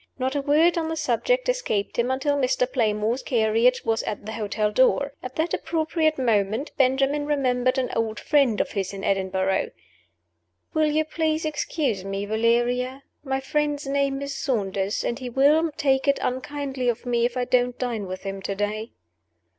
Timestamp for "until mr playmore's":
2.09-3.21